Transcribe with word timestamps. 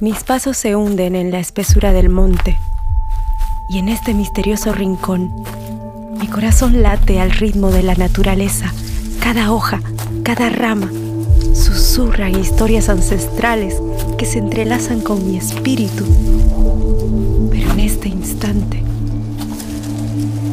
Mis 0.00 0.22
pasos 0.22 0.56
se 0.56 0.76
hunden 0.76 1.16
en 1.16 1.32
la 1.32 1.40
espesura 1.40 1.92
del 1.92 2.08
monte 2.08 2.56
y 3.68 3.78
en 3.78 3.88
este 3.88 4.14
misterioso 4.14 4.72
rincón 4.72 5.32
mi 6.20 6.28
corazón 6.28 6.82
late 6.82 7.20
al 7.20 7.32
ritmo 7.32 7.72
de 7.72 7.82
la 7.82 7.96
naturaleza. 7.96 8.72
Cada 9.18 9.52
hoja, 9.52 9.80
cada 10.22 10.50
rama 10.50 10.88
susurran 11.52 12.38
historias 12.38 12.88
ancestrales 12.88 13.82
que 14.16 14.24
se 14.24 14.38
entrelazan 14.38 15.00
con 15.00 15.26
mi 15.26 15.36
espíritu. 15.36 16.04
Pero 17.50 17.72
en 17.72 17.80
este 17.80 18.08
instante, 18.08 18.80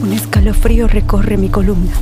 un 0.01 0.11
escalofrío 0.11 0.87
recorre 0.87 1.37
mi 1.37 1.49
columna, 1.49 1.93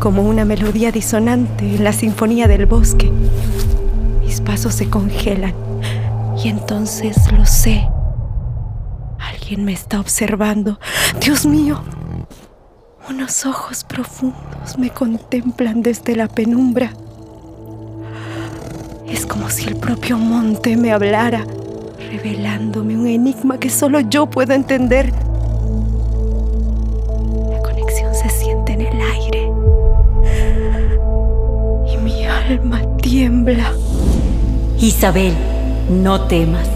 como 0.00 0.22
una 0.22 0.44
melodía 0.44 0.90
disonante 0.90 1.76
en 1.76 1.84
la 1.84 1.92
sinfonía 1.92 2.48
del 2.48 2.66
bosque. 2.66 3.12
Mis 4.24 4.40
pasos 4.40 4.74
se 4.74 4.90
congelan 4.90 5.54
y 6.42 6.48
entonces 6.48 7.30
lo 7.32 7.46
sé. 7.46 7.88
Alguien 9.18 9.64
me 9.64 9.72
está 9.72 10.00
observando. 10.00 10.78
Dios 11.20 11.46
mío, 11.46 11.82
unos 13.08 13.46
ojos 13.46 13.84
profundos 13.84 14.78
me 14.78 14.90
contemplan 14.90 15.82
desde 15.82 16.16
la 16.16 16.28
penumbra. 16.28 16.92
Es 19.06 19.26
como 19.26 19.48
si 19.50 19.66
el 19.68 19.76
propio 19.76 20.18
monte 20.18 20.76
me 20.76 20.92
hablara, 20.92 21.46
revelándome 22.10 22.96
un 22.96 23.06
enigma 23.06 23.58
que 23.58 23.70
solo 23.70 24.00
yo 24.00 24.26
puedo 24.26 24.54
entender. 24.54 25.12
La 27.50 27.60
conexión 27.62 28.14
se 28.14 28.28
siente 28.30 28.72
en 28.72 28.80
el 28.80 29.00
aire 29.00 29.52
y 31.92 31.96
mi 31.98 32.24
alma 32.24 32.80
tiembla. 32.96 33.72
Isabel, 34.78 35.34
no 35.88 36.22
temas. 36.22 36.68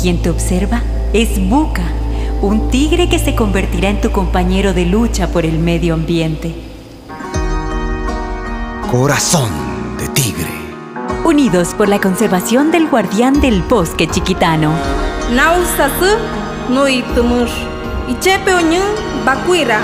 Quien 0.00 0.22
te 0.22 0.30
observa 0.30 0.82
es 1.12 1.38
Buca 1.48 1.82
un 2.42 2.68
tigre 2.70 3.08
que 3.08 3.18
se 3.18 3.34
convertirá 3.34 3.88
en 3.88 4.00
tu 4.00 4.10
compañero 4.10 4.74
de 4.74 4.84
lucha 4.84 5.28
por 5.28 5.46
el 5.46 5.58
medio 5.58 5.94
ambiente. 5.94 6.54
Corazón 8.90 9.48
de 9.98 10.08
tigre. 10.08 10.50
Unidos 11.24 11.74
por 11.76 11.88
la 11.88 11.98
conservación 11.98 12.70
del 12.70 12.88
guardián 12.88 13.40
del 13.40 13.62
bosque 13.62 14.06
chiquitano. 14.06 14.72
Nausasu 15.34 16.16
nui 16.70 17.02
tumur. 17.14 17.48
Ichepe 18.08 18.54
oñu 18.54 18.82
bakuira. 19.24 19.80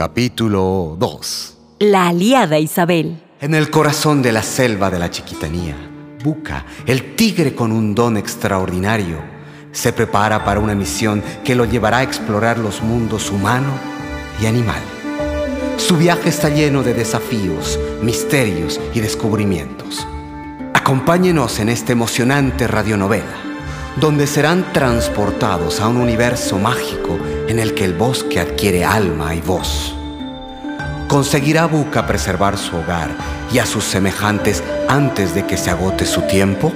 Capítulo 0.00 0.96
2 0.98 1.58
La 1.80 2.08
aliada 2.08 2.58
Isabel. 2.58 3.22
En 3.38 3.54
el 3.54 3.68
corazón 3.68 4.22
de 4.22 4.32
la 4.32 4.42
selva 4.42 4.88
de 4.88 4.98
la 4.98 5.10
chiquitanía, 5.10 5.76
Buca, 6.24 6.64
el 6.86 7.16
tigre 7.16 7.54
con 7.54 7.70
un 7.70 7.94
don 7.94 8.16
extraordinario, 8.16 9.18
se 9.72 9.92
prepara 9.92 10.42
para 10.42 10.58
una 10.58 10.74
misión 10.74 11.22
que 11.44 11.54
lo 11.54 11.66
llevará 11.66 11.98
a 11.98 12.02
explorar 12.02 12.56
los 12.56 12.82
mundos 12.82 13.30
humano 13.30 13.68
y 14.40 14.46
animal. 14.46 14.80
Su 15.76 15.98
viaje 15.98 16.30
está 16.30 16.48
lleno 16.48 16.82
de 16.82 16.94
desafíos, 16.94 17.78
misterios 18.00 18.80
y 18.94 19.00
descubrimientos. 19.00 20.06
Acompáñenos 20.72 21.58
en 21.58 21.68
esta 21.68 21.92
emocionante 21.92 22.66
radionovela, 22.66 23.36
donde 24.00 24.26
serán 24.26 24.72
transportados 24.72 25.78
a 25.78 25.88
un 25.88 25.98
universo 25.98 26.58
mágico 26.58 27.18
en 27.50 27.58
el 27.58 27.74
que 27.74 27.84
el 27.84 27.94
bosque 27.94 28.38
adquiere 28.38 28.84
alma 28.84 29.34
y 29.34 29.40
voz. 29.40 29.92
¿Conseguirá 31.08 31.66
Buca 31.66 32.06
preservar 32.06 32.56
su 32.56 32.76
hogar 32.76 33.10
y 33.52 33.58
a 33.58 33.66
sus 33.66 33.82
semejantes 33.82 34.62
antes 34.88 35.34
de 35.34 35.44
que 35.44 35.56
se 35.56 35.70
agote 35.70 36.06
su 36.06 36.22
tiempo? 36.22 36.72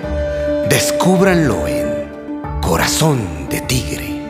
Descúbranlo 0.69 1.69
en 1.69 2.11
Corazón 2.61 3.49
de 3.49 3.61
Tigre. 3.61 4.21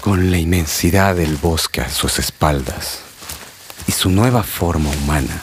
Con 0.00 0.30
la 0.30 0.38
inmensidad 0.38 1.16
del 1.16 1.36
bosque 1.36 1.82
a 1.82 1.90
sus 1.90 2.18
espaldas 2.18 3.00
y 3.86 3.92
su 3.92 4.08
nueva 4.08 4.42
forma 4.42 4.88
humana, 4.88 5.42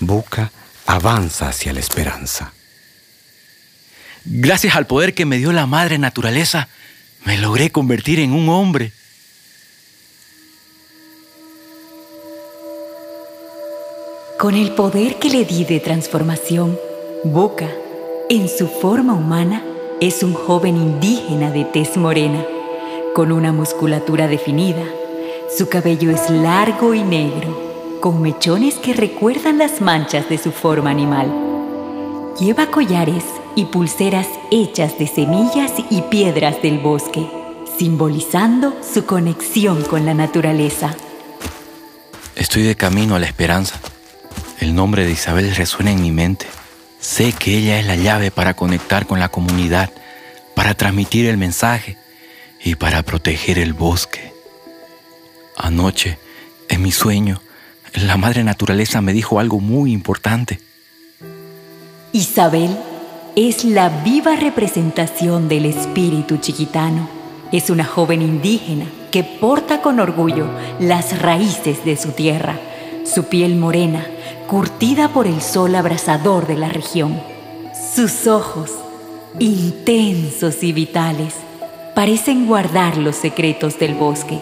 Buca 0.00 0.50
avanza 0.86 1.48
hacia 1.48 1.72
la 1.72 1.80
esperanza. 1.80 2.52
Gracias 4.24 4.74
al 4.76 4.86
poder 4.86 5.14
que 5.14 5.24
me 5.24 5.38
dio 5.38 5.52
la 5.52 5.66
madre 5.66 5.98
naturaleza, 5.98 6.68
me 7.24 7.38
logré 7.38 7.70
convertir 7.70 8.20
en 8.20 8.32
un 8.32 8.48
hombre. 8.48 8.92
Con 14.38 14.54
el 14.54 14.72
poder 14.72 15.18
que 15.18 15.30
le 15.30 15.44
di 15.44 15.64
de 15.64 15.80
transformación, 15.80 16.78
Boca, 17.24 17.68
en 18.28 18.48
su 18.48 18.68
forma 18.68 19.14
humana, 19.14 19.64
es 20.00 20.22
un 20.22 20.34
joven 20.34 20.76
indígena 20.76 21.50
de 21.50 21.64
tez 21.64 21.96
morena, 21.96 22.44
con 23.14 23.32
una 23.32 23.52
musculatura 23.52 24.28
definida. 24.28 24.84
Su 25.56 25.68
cabello 25.68 26.10
es 26.10 26.28
largo 26.28 26.94
y 26.94 27.02
negro, 27.02 27.65
con 28.06 28.22
mechones 28.22 28.76
que 28.76 28.94
recuerdan 28.94 29.58
las 29.58 29.80
manchas 29.80 30.28
de 30.28 30.38
su 30.38 30.52
forma 30.52 30.90
animal. 30.90 31.28
Lleva 32.38 32.70
collares 32.70 33.24
y 33.56 33.64
pulseras 33.64 34.28
hechas 34.52 34.96
de 34.96 35.08
semillas 35.08 35.72
y 35.90 36.02
piedras 36.02 36.62
del 36.62 36.78
bosque, 36.78 37.28
simbolizando 37.76 38.76
su 38.80 39.06
conexión 39.06 39.82
con 39.82 40.06
la 40.06 40.14
naturaleza. 40.14 40.94
Estoy 42.36 42.62
de 42.62 42.76
camino 42.76 43.16
a 43.16 43.18
la 43.18 43.26
esperanza. 43.26 43.80
El 44.60 44.76
nombre 44.76 45.04
de 45.04 45.10
Isabel 45.10 45.56
resuena 45.56 45.90
en 45.90 46.00
mi 46.00 46.12
mente. 46.12 46.46
Sé 47.00 47.32
que 47.32 47.58
ella 47.58 47.80
es 47.80 47.86
la 47.86 47.96
llave 47.96 48.30
para 48.30 48.54
conectar 48.54 49.08
con 49.08 49.18
la 49.18 49.30
comunidad, 49.30 49.90
para 50.54 50.74
transmitir 50.74 51.26
el 51.26 51.38
mensaje 51.38 51.96
y 52.62 52.76
para 52.76 53.02
proteger 53.02 53.58
el 53.58 53.72
bosque. 53.72 54.32
Anoche, 55.56 56.20
en 56.68 56.82
mi 56.82 56.92
sueño, 56.92 57.40
la 57.94 58.16
madre 58.16 58.44
naturaleza 58.44 59.00
me 59.00 59.12
dijo 59.12 59.40
algo 59.40 59.60
muy 59.60 59.92
importante. 59.92 60.60
Isabel 62.12 62.76
es 63.36 63.64
la 63.64 63.88
viva 64.02 64.36
representación 64.36 65.48
del 65.48 65.66
espíritu 65.66 66.38
chiquitano. 66.38 67.08
Es 67.52 67.70
una 67.70 67.84
joven 67.84 68.22
indígena 68.22 68.86
que 69.10 69.22
porta 69.22 69.82
con 69.82 70.00
orgullo 70.00 70.48
las 70.80 71.20
raíces 71.20 71.84
de 71.84 71.96
su 71.96 72.12
tierra, 72.12 72.58
su 73.04 73.24
piel 73.24 73.56
morena, 73.56 74.04
curtida 74.46 75.08
por 75.08 75.26
el 75.26 75.42
sol 75.42 75.74
abrasador 75.74 76.46
de 76.46 76.56
la 76.56 76.68
región. 76.68 77.20
Sus 77.94 78.26
ojos, 78.26 78.70
intensos 79.38 80.62
y 80.62 80.72
vitales, 80.72 81.34
parecen 81.94 82.46
guardar 82.46 82.96
los 82.96 83.16
secretos 83.16 83.78
del 83.78 83.94
bosque, 83.94 84.38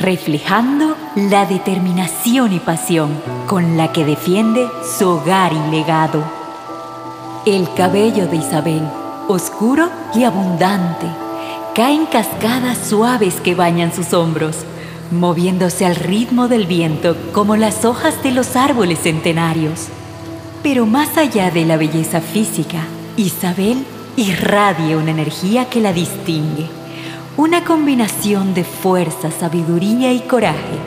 reflejando 0.00 0.96
la 1.14 1.46
determinación 1.46 2.52
y 2.52 2.58
pasión 2.58 3.10
con 3.46 3.76
la 3.76 3.92
que 3.92 4.04
defiende 4.04 4.68
su 4.98 5.08
hogar 5.08 5.52
y 5.52 5.70
legado. 5.70 6.24
El 7.46 7.72
cabello 7.74 8.26
de 8.26 8.36
Isabel, 8.36 8.82
oscuro 9.28 9.90
y 10.14 10.24
abundante, 10.24 11.06
cae 11.74 11.94
en 11.94 12.06
cascadas 12.06 12.78
suaves 12.78 13.36
que 13.40 13.54
bañan 13.54 13.92
sus 13.92 14.12
hombros, 14.12 14.64
moviéndose 15.10 15.84
al 15.84 15.96
ritmo 15.96 16.48
del 16.48 16.66
viento 16.66 17.16
como 17.32 17.56
las 17.56 17.84
hojas 17.84 18.22
de 18.22 18.32
los 18.32 18.56
árboles 18.56 19.00
centenarios. 19.00 19.88
Pero 20.62 20.86
más 20.86 21.16
allá 21.18 21.50
de 21.50 21.64
la 21.64 21.76
belleza 21.76 22.20
física, 22.20 22.86
Isabel 23.16 23.84
irradia 24.16 24.96
una 24.96 25.10
energía 25.10 25.68
que 25.68 25.80
la 25.80 25.92
distingue, 25.92 26.68
una 27.36 27.64
combinación 27.64 28.54
de 28.54 28.62
fuerza, 28.62 29.30
sabiduría 29.30 30.12
y 30.12 30.20
coraje. 30.20 30.78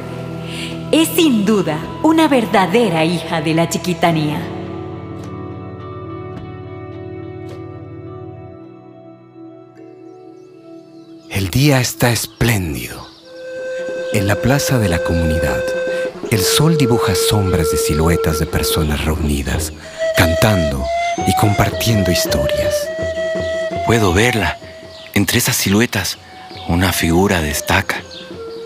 Es 0.92 1.10
sin 1.10 1.46
duda 1.46 1.78
una 2.04 2.30
verdadera 2.30 3.04
hija 3.04 3.42
de 3.42 3.54
la 3.54 3.68
chiquitanía. 3.68 4.40
El 11.30 11.50
día 11.50 11.82
está 11.82 12.12
espléndido. 12.12 13.06
En 14.14 14.26
la 14.26 14.42
plaza 14.42 14.80
de 14.80 14.88
la 14.88 15.04
comunidad, 15.04 15.62
el 16.32 16.40
sol 16.40 16.78
dibuja 16.78 17.14
sombras 17.14 17.72
de 17.72 17.78
siluetas 17.78 18.40
de 18.40 18.46
personas 18.46 19.04
reunidas, 19.04 19.74
cantando 20.16 20.86
y 21.28 21.36
compartiendo 21.36 22.10
historias. 22.10 22.88
Puedo 23.86 24.14
verla. 24.14 24.58
Entre 25.14 25.40
esas 25.40 25.58
siluetas, 25.58 26.18
una 26.68 26.92
figura 26.92 27.42
destaca. 27.42 28.04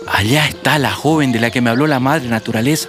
Allá 0.06 0.46
está 0.46 0.78
la 0.78 0.92
joven 0.92 1.32
de 1.32 1.40
la 1.40 1.50
que 1.50 1.60
me 1.60 1.70
habló 1.70 1.86
la 1.86 2.00
madre 2.00 2.28
naturaleza. 2.28 2.88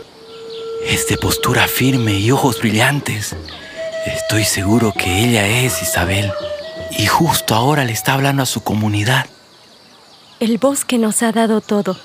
Es 0.86 1.08
de 1.08 1.18
postura 1.18 1.68
firme 1.68 2.14
y 2.20 2.32
ojos 2.32 2.60
brillantes. 2.60 3.36
Estoy 4.06 4.44
seguro 4.44 4.94
que 4.94 5.24
ella 5.24 5.48
es 5.48 5.82
Isabel. 5.82 6.32
Y 6.98 7.06
justo 7.06 7.56
ahora 7.56 7.86
le 7.86 7.94
está 7.94 8.14
hablando 8.14 8.44
a 8.44 8.48
su 8.48 8.62
comunidad. 8.62 9.26
El 10.40 10.58
bosque 10.58 10.98
nos 10.98 11.24
ha 11.24 11.32
dado 11.32 11.62
todo. 11.62 11.98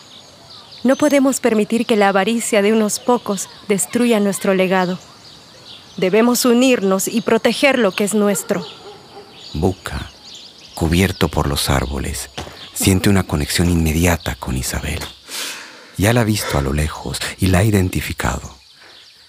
No 0.85 0.97
podemos 0.97 1.41
permitir 1.41 1.87
que 1.87 1.97
la 1.97 2.09
avaricia 2.09 2.63
de 2.63 2.73
unos 2.73 3.01
pocos 3.01 3.49
destruya 3.67 4.21
nuestro 4.21 4.55
legado. 4.55 4.99
Debemos 5.97 6.45
unirnos 6.45 7.09
y 7.09 7.21
proteger 7.23 7.79
lo 7.79 7.91
que 7.91 8.05
es 8.05 8.15
nuestro. 8.15 8.65
Buca, 9.55 10.11
cubierto 10.75 11.29
por 11.29 11.49
los 11.49 11.69
árboles, 11.69 12.31
siente 12.79 13.11
una 13.11 13.25
conexión 13.25 13.69
inmediata 13.69 14.37
con 14.37 14.57
Isabel. 14.57 15.01
Ya 15.97 16.13
la 16.13 16.21
ha 16.21 16.25
visto 16.25 16.59
a 16.59 16.63
lo 16.63 16.73
lejos 16.73 17.19
y 17.39 17.49
la 17.49 17.59
ha 17.59 17.65
identificado. 17.65 18.55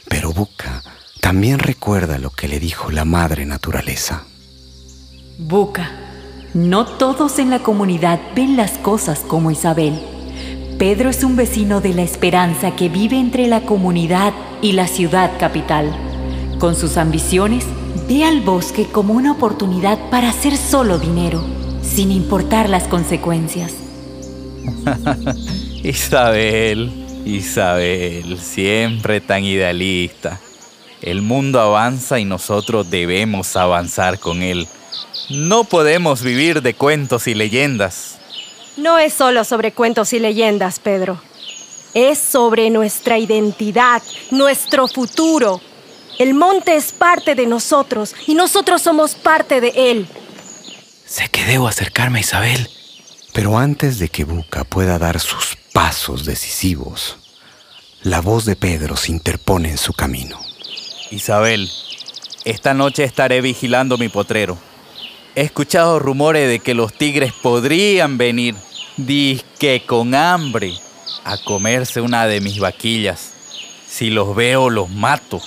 Pero 0.08 0.32
Buca 0.34 0.84
también 1.20 1.58
recuerda 1.58 2.20
lo 2.20 2.30
que 2.30 2.48
le 2.48 2.60
dijo 2.60 2.92
la 2.92 3.06
madre 3.06 3.46
naturaleza. 3.48 4.24
Buca, 5.40 5.90
no 6.54 6.86
todos 6.86 7.40
en 7.40 7.50
la 7.50 7.60
comunidad 7.60 8.20
ven 8.36 8.56
las 8.56 8.78
cosas 8.78 9.22
como 9.22 9.50
Isabel. 9.50 10.00
Pedro 10.78 11.10
es 11.10 11.24
un 11.24 11.36
vecino 11.36 11.82
de 11.82 11.94
la 11.94 12.04
esperanza 12.04 12.76
que 12.76 12.88
vive 12.88 13.20
entre 13.20 13.48
la 13.48 13.62
comunidad 13.62 14.34
y 14.62 14.74
la 14.74 14.88
ciudad 14.88 15.32
capital. 15.40 15.92
Con 16.60 16.76
sus 16.76 16.98
ambiciones, 16.98 17.66
ve 18.08 18.24
al 18.24 18.42
bosque 18.42 18.86
como 18.86 19.14
una 19.14 19.32
oportunidad 19.32 19.98
para 20.10 20.30
hacer 20.30 20.56
solo 20.56 21.00
dinero, 21.00 21.44
sin 21.94 22.12
importar 22.12 22.70
las 22.70 22.88
consecuencias. 22.88 23.74
Isabel, 25.84 26.92
Isabel, 27.26 28.40
siempre 28.40 29.22
tan 29.22 29.44
idealista. 29.44 30.40
El 31.02 31.22
mundo 31.22 31.60
avanza 31.60 32.20
y 32.20 32.26
nosotros 32.26 32.90
debemos 32.90 33.56
avanzar 33.56 34.20
con 34.20 34.42
él. 34.42 34.68
No 35.30 35.64
podemos 35.64 36.22
vivir 36.22 36.62
de 36.62 36.74
cuentos 36.74 37.28
y 37.28 37.34
leyendas. 37.34 38.18
No 38.78 38.98
es 38.98 39.14
solo 39.14 39.44
sobre 39.44 39.72
cuentos 39.72 40.14
y 40.14 40.20
leyendas, 40.20 40.80
Pedro. 40.80 41.22
Es 41.94 42.20
sobre 42.20 42.70
nuestra 42.70 43.18
identidad, 43.18 44.02
nuestro 44.32 44.88
futuro. 44.88 45.62
El 46.18 46.34
monte 46.34 46.76
es 46.76 46.92
parte 46.92 47.34
de 47.34 47.46
nosotros 47.46 48.14
y 48.28 48.36
nosotros 48.36 48.82
somos 48.82 49.16
parte 49.16 49.62
de 49.62 49.74
él. 49.76 50.08
Sé 51.10 51.28
que 51.28 51.44
debo 51.44 51.68
acercarme 51.68 52.20
a 52.20 52.22
Isabel. 52.22 52.70
Pero 53.34 53.58
antes 53.58 53.98
de 53.98 54.10
que 54.10 54.26
Buca 54.26 54.64
pueda 54.64 55.00
dar 55.00 55.20
sus 55.20 55.58
pasos 55.74 56.24
decisivos, 56.24 57.18
la 58.04 58.22
voz 58.22 58.46
de 58.46 58.56
Pedro 58.56 58.96
se 58.96 59.12
interpone 59.12 59.72
en 59.72 59.80
su 59.80 59.94
camino. 59.94 60.40
Isabel, 61.10 61.68
esta 62.46 62.76
noche 62.76 63.06
estaré 63.06 63.42
vigilando 63.42 63.98
mi 63.98 64.08
potrero. 64.08 64.60
He 65.34 65.42
escuchado 65.42 65.98
rumores 65.98 66.48
de 66.48 66.60
que 66.60 66.76
los 66.76 66.94
tigres 66.94 67.34
podrían 67.34 68.20
venir, 68.20 68.54
disque 68.96 69.82
con 69.88 70.14
hambre, 70.14 70.76
a 71.24 71.38
comerse 71.44 72.02
una 72.02 72.28
de 72.28 72.40
mis 72.40 72.60
vaquillas. 72.60 73.32
Si 73.88 74.12
los 74.12 74.36
veo, 74.36 74.70
los 74.70 74.92
mato. 74.92 75.42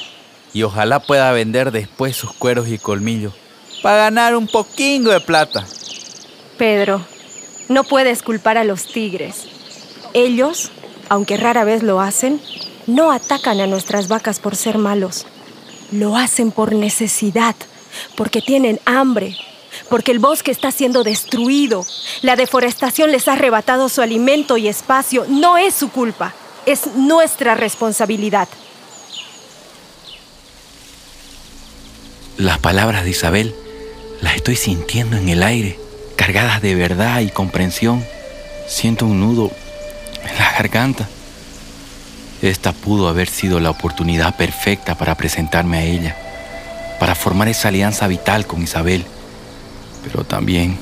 Y 0.53 0.65
ojalá 0.65 0.99
pueda 0.99 1.31
vender 1.31 1.71
después 1.71 2.17
sus 2.17 2.33
cueros 2.33 2.67
y 2.67 2.79
colmillos 2.79 3.35
para 3.83 3.97
ganar 3.97 4.37
un 4.37 4.47
poquingo 4.47 5.11
de 5.11 5.21
plata. 5.21 5.67
Pedro, 6.57 7.05
no 7.69 7.85
puedes 7.85 8.23
culpar 8.23 8.57
a 8.57 8.65
los 8.65 8.87
tigres. 8.87 9.47
Ellos, 10.15 10.71
aunque 11.09 11.37
rara 11.37 11.65
vez 11.65 11.83
lo 11.83 12.01
hacen, 12.01 12.41
no 12.87 13.11
atacan 13.11 13.61
a 13.61 13.67
nuestras 13.67 14.09
vacas 14.09 14.39
por 14.39 14.57
ser 14.57 14.79
malos. 14.79 15.27
Lo 15.91 16.17
hacen 16.17 16.53
por 16.53 16.73
necesidad, 16.73 17.57
porque 18.17 18.41
tienen 18.41 18.81
hambre, 18.85 19.37
porque 19.91 20.13
el 20.13 20.21
bosque 20.21 20.51
está 20.51 20.71
siendo 20.71 21.03
destruido. 21.03 21.85
La 22.23 22.37
deforestación 22.37 23.11
les 23.11 23.29
ha 23.29 23.35
arrebatado 23.35 23.89
su 23.89 24.01
alimento 24.01 24.57
y 24.57 24.69
espacio. 24.69 25.27
No 25.29 25.59
es 25.59 25.75
su 25.75 25.91
culpa, 25.91 26.33
es 26.67 26.87
nuestra 26.95 27.55
responsabilidad. 27.55 28.49
Las 32.39 32.59
palabras 32.59 33.05
de 33.05 33.11
Isabel 33.11 33.55
las 34.23 34.37
estoy 34.37 34.57
sintiendo 34.57 35.17
en 35.17 35.29
el 35.29 35.43
aire, 35.43 35.79
cargadas 36.17 36.63
de 36.63 36.75
verdad 36.75 37.21
y 37.21 37.29
comprensión. 37.29 38.03
Siento 38.69 39.05
un 39.05 39.21
nudo 39.21 39.51
en 40.25 40.39
la 40.39 40.53
garganta. 40.53 41.09
Esta 42.41 42.73
pudo 42.73 43.09
haber 43.09 43.29
sido 43.29 43.61
la 43.61 43.71
oportunidad 43.71 44.37
perfecta 44.37 44.95
para 44.95 45.17
presentarme 45.17 45.79
a 45.79 45.83
ella, 45.83 46.17
para 46.99 47.15
formar 47.15 47.49
esa 47.49 47.69
alianza 47.69 48.07
vital 48.07 48.47
con 48.47 48.63
Isabel. 48.63 49.05
Pero 50.05 50.25
también 50.25 50.79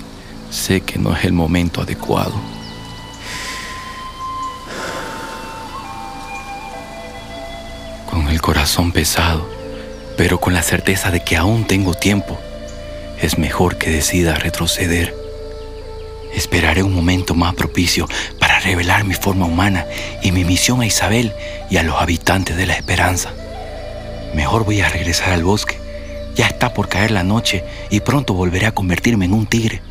sé 0.51 0.83
que 0.83 0.99
no 0.99 1.17
es 1.17 1.25
el 1.25 1.33
momento 1.33 1.81
adecuado. 1.81 2.35
Con 8.11 8.29
el 8.29 8.41
corazón 8.43 8.93
pesado, 8.93 9.49
pero 10.17 10.39
con 10.41 10.53
la 10.53 10.63
certeza 10.63 11.11
de 11.11 11.25
que 11.25 11.37
aún 11.37 11.67
tengo 11.67 11.95
tiempo, 11.95 12.39
es 13.21 13.39
mejor 13.39 13.77
que 13.77 13.91
decida 13.91 14.35
retroceder. 14.35 15.15
Esperaré 16.35 16.83
un 16.83 16.95
momento 16.95 17.35
más 17.35 17.55
propicio 17.55 18.09
para 18.39 18.61
revelar 18.61 19.05
mi 19.05 19.15
forma 19.15 19.47
humana 19.47 19.87
y 20.23 20.33
mi 20.33 20.45
misión 20.45 20.81
a 20.81 20.87
Isabel 20.87 21.33
y 21.71 21.77
a 21.77 21.83
los 21.83 22.01
habitantes 22.01 22.57
de 22.57 22.67
la 22.67 22.75
esperanza. 22.75 23.33
Mejor 24.35 24.65
voy 24.65 24.81
a 24.81 24.89
regresar 24.89 25.33
al 25.33 25.45
bosque. 25.45 25.77
Ya 26.37 26.47
está 26.47 26.73
por 26.73 26.89
caer 26.89 27.11
la 27.11 27.25
noche 27.25 27.65
y 27.91 28.01
pronto 28.01 28.35
volveré 28.35 28.67
a 28.67 28.73
convertirme 28.73 29.25
en 29.25 29.35
un 29.35 29.47
tigre. 29.47 29.83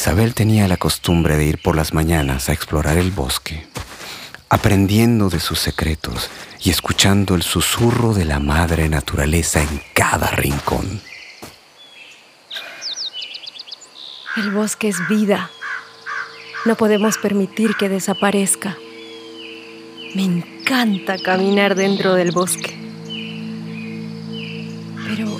Isabel 0.00 0.32
tenía 0.32 0.66
la 0.66 0.78
costumbre 0.78 1.36
de 1.36 1.44
ir 1.44 1.58
por 1.60 1.76
las 1.76 1.92
mañanas 1.92 2.48
a 2.48 2.54
explorar 2.54 2.96
el 2.96 3.10
bosque, 3.10 3.66
aprendiendo 4.48 5.28
de 5.28 5.40
sus 5.40 5.58
secretos 5.58 6.30
y 6.64 6.70
escuchando 6.70 7.34
el 7.34 7.42
susurro 7.42 8.14
de 8.14 8.24
la 8.24 8.38
madre 8.38 8.88
naturaleza 8.88 9.60
en 9.60 9.82
cada 9.92 10.28
rincón. 10.28 11.02
El 14.38 14.52
bosque 14.52 14.88
es 14.88 15.06
vida. 15.06 15.50
No 16.64 16.76
podemos 16.76 17.18
permitir 17.18 17.76
que 17.76 17.90
desaparezca. 17.90 18.78
Me 20.14 20.22
encanta 20.22 21.18
caminar 21.18 21.74
dentro 21.74 22.14
del 22.14 22.32
bosque. 22.32 22.74
Pero 25.06 25.36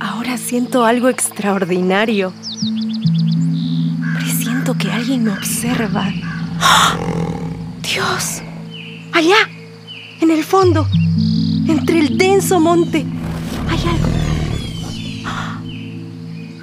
ahora 0.00 0.38
siento 0.38 0.86
algo 0.86 1.10
extraordinario 1.10 2.32
que 4.76 4.90
alguien 4.90 5.24
me 5.24 5.30
observa. 5.30 6.12
Dios, 7.82 8.42
allá, 9.12 9.36
en 10.20 10.30
el 10.30 10.44
fondo, 10.44 10.86
entre 11.66 12.00
el 12.00 12.18
denso 12.18 12.60
monte, 12.60 13.06
hay 13.68 13.80
algo. 13.88 14.08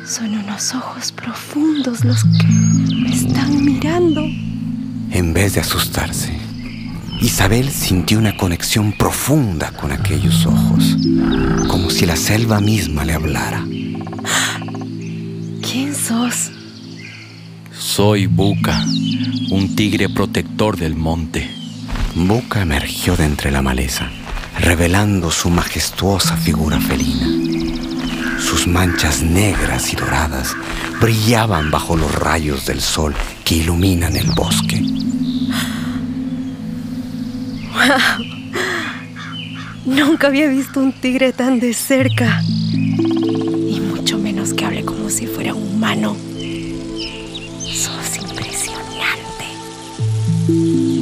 Son 0.08 0.38
unos 0.38 0.76
ojos 0.76 1.12
profundos 1.12 2.06
los 2.06 2.24
que 2.24 2.48
me 2.48 3.12
están 3.12 3.64
mirando. 3.64 4.22
En 5.12 5.34
vez 5.34 5.56
de 5.56 5.62
asustarse, 5.62 6.38
Isabel 7.22 7.72
sintió 7.72 8.20
una 8.20 8.38
conexión 8.38 8.92
profunda 8.92 9.72
con 9.72 9.92
aquellos 9.92 10.46
ojos, 10.46 10.98
como 11.68 11.90
si 11.90 12.06
la 12.06 12.18
selva 12.18 12.60
misma 12.60 13.04
le 13.04 13.14
hablara. 13.14 13.66
¿Quién 15.62 15.96
sos? 15.96 16.52
Soy 17.78 18.28
Buca, 18.28 18.86
un 19.52 19.76
tigre 19.76 20.08
protector 20.08 20.78
del 20.78 20.96
monte. 20.96 21.50
Buca 22.16 22.62
emergió 22.62 23.18
de 23.18 23.26
entre 23.26 23.52
la 23.52 23.62
maleza, 23.62 24.10
revelando 24.60 25.30
su 25.30 25.50
majestuosa 25.50 26.38
figura 26.38 26.80
felina. 26.80 27.28
Sus 28.40 28.66
manchas 28.68 29.22
negras 29.22 29.92
y 29.92 29.98
doradas 29.98 30.56
brillaban 31.02 31.70
bajo 31.70 31.98
los 31.98 32.16
rayos 32.16 32.66
del 32.66 32.80
sol 32.80 33.14
que 33.44 33.56
iluminan 33.56 34.16
el 34.16 34.32
bosque. 34.32 34.82
Nunca 39.86 40.28
había 40.28 40.48
visto 40.48 40.80
un 40.80 40.94
tigre 40.94 41.34
tan 41.34 41.60
de 41.60 41.74
cerca. 41.74 42.42
Y 42.42 43.82
mucho 43.82 44.18
menos 44.18 44.54
que 44.54 44.64
hable 44.66 44.86
como 44.86 45.10
si 45.10 45.28
fuera 45.28 45.54
humano. 45.54 46.16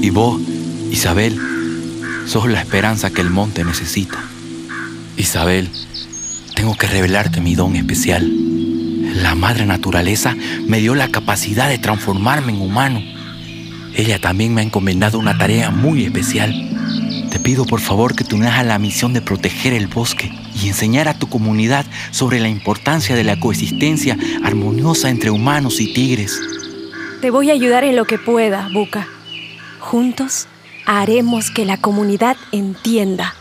Y 0.04 0.10
vos, 0.10 0.38
Isabel, 0.92 1.40
sos 2.26 2.50
la 2.50 2.60
esperanza 2.60 3.10
que 3.12 3.22
el 3.22 3.30
monte 3.30 3.64
necesita. 3.64 4.22
Isabel, 5.16 5.70
tengo 6.58 6.76
que 6.76 6.88
revelarte 6.88 7.40
mi 7.40 7.56
don 7.56 7.78
especial. 7.78 8.30
La 9.16 9.34
madre 9.34 9.66
naturaleza 9.66 10.36
me 10.68 10.80
dio 10.80 10.94
la 10.94 11.08
capacidad 11.08 11.70
de 11.70 11.78
transformarme 11.78 12.52
en 12.52 12.60
humano. 12.60 13.02
Ella 13.96 14.20
también 14.20 14.54
me 14.54 14.60
ha 14.60 14.66
encomendado 14.66 15.20
una 15.20 15.38
tarea 15.38 15.72
muy 15.72 16.04
especial. 16.04 16.54
Te 17.32 17.40
pido 17.40 17.66
por 17.66 17.80
favor 17.80 18.14
que 18.14 18.26
te 18.26 18.36
unas 18.36 18.60
a 18.60 18.64
la 18.64 18.80
misión 18.80 19.14
de 19.14 19.22
proteger 19.22 19.72
el 19.72 19.88
bosque 19.88 20.34
y 20.62 20.68
enseñar 20.68 21.08
a 21.08 21.18
tu 21.18 21.30
comunidad 21.30 21.86
sobre 22.12 22.42
la 22.42 22.50
importancia 22.50 23.16
de 23.16 23.24
la 23.24 23.40
coexistencia 23.40 24.18
armoniosa 24.44 25.10
entre 25.10 25.30
humanos 25.30 25.80
y 25.80 25.94
tigres. 25.94 26.42
Te 27.22 27.32
voy 27.32 27.52
a 27.52 27.54
ayudar 27.54 27.86
en 27.86 27.96
lo 27.96 28.04
que 28.04 28.18
pueda, 28.18 28.68
Buca. 28.74 29.08
Juntos 29.84 30.48
haremos 30.86 31.52
que 31.52 31.66
la 31.66 31.76
comunidad 31.76 32.38
entienda. 32.54 33.36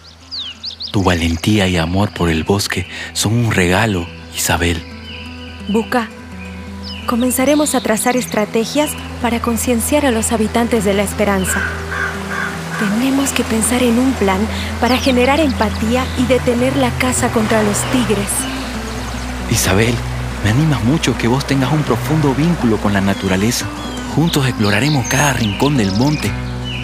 Tu 0.91 1.03
valentía 1.03 1.69
y 1.69 1.77
amor 1.77 2.13
por 2.13 2.29
el 2.31 2.43
bosque 2.43 2.89
son 3.13 3.33
un 3.33 3.53
regalo, 3.53 4.09
Isabel. 4.37 4.83
Buca, 5.69 6.09
comenzaremos 7.07 7.77
a 7.77 7.81
trazar 7.81 8.17
estrategias 8.17 8.91
para 9.23 9.41
concienciar 9.41 10.05
a 10.05 10.11
los 10.11 10.33
habitantes 10.33 10.85
de 10.85 10.95
la 10.95 11.05
esperanza. 11.05 11.63
Tenemos 12.81 13.31
que 13.31 13.45
pensar 13.45 13.81
en 13.85 13.97
un 14.01 14.13
plan 14.15 14.41
para 14.81 14.99
generar 14.99 15.39
empatía 15.39 16.05
y 16.19 16.25
detener 16.25 16.77
la 16.77 16.91
caza 16.99 17.31
contra 17.31 17.63
los 17.63 17.79
tigres. 17.93 18.29
Isabel, 19.49 19.95
me 20.43 20.51
animas 20.51 20.83
mucho 20.83 21.17
que 21.17 21.29
vos 21.29 21.47
tengas 21.47 21.73
un 21.73 21.85
profundo 21.85 22.35
vínculo 22.35 22.79
con 22.79 22.93
la 22.93 23.01
naturaleza. 23.01 23.67
Juntos 24.15 24.47
exploraremos 24.47 25.07
cada 25.07 25.33
rincón 25.33 25.79
del 25.79 25.91
monte. 25.93 26.31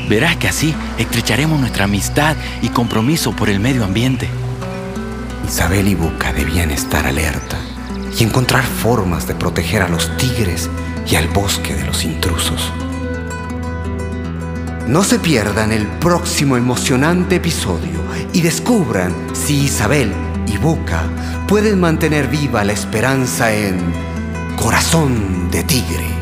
Verás 0.09 0.37
que 0.37 0.49
así 0.49 0.75
estrecharemos 0.97 1.61
nuestra 1.61 1.85
amistad 1.85 2.37
y 2.63 2.71
compromiso 2.71 3.33
por 3.37 3.51
el 3.51 3.61
medio 3.61 3.85
ambiente. 3.85 4.31
Isabel 5.47 5.89
y 5.89 5.95
Buca 5.95 6.33
debían 6.33 6.71
estar 6.71 7.07
alerta 7.07 7.59
y 8.19 8.25
encontrar 8.25 8.65
formas 8.65 9.27
de 9.27 9.35
proteger 9.35 9.83
a 9.83 9.89
los 9.89 10.17
tigres 10.17 10.71
y 11.07 11.17
al 11.17 11.29
bosque 11.29 11.75
de 11.75 11.85
los 11.85 12.05
intrusos. 12.05 12.73
No 14.87 15.05
se 15.05 15.19
pierdan 15.19 15.71
el 15.71 15.87
próximo 15.87 16.57
emocionante 16.57 17.37
episodio 17.37 18.01
y 18.33 18.41
descubran 18.41 19.15
si 19.35 19.65
Isabel 19.65 20.15
y 20.47 20.57
Buca 20.57 21.03
pueden 21.47 21.79
mantener 21.79 22.29
viva 22.29 22.65
la 22.65 22.73
esperanza 22.73 23.55
en 23.55 23.79
Corazón 24.57 25.51
de 25.51 25.63
Tigre. 25.65 26.18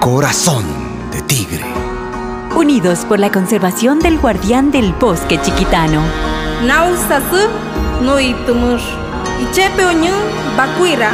Corazón 0.00 0.64
de 1.12 1.20
Tigre. 1.20 1.62
Unidos 2.56 3.04
por 3.04 3.18
la 3.20 3.30
conservación 3.30 3.98
del 3.98 4.18
guardián 4.18 4.70
del 4.70 4.94
bosque 4.94 5.38
chiquitano. 5.42 6.00
Nausasu. 6.66 7.50
Ichepe 9.42 9.84
oñu 9.84 10.14
bakuira. 10.56 11.10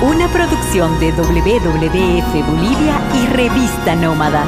Una 0.00 0.28
producción 0.28 1.00
de 1.00 1.10
WWF 1.10 2.46
Bolivia 2.46 3.00
y 3.20 3.26
Revista 3.34 3.96
Nómadas. 3.96 4.46